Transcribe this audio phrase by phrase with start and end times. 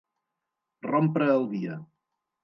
[0.85, 1.77] Rompre el dia.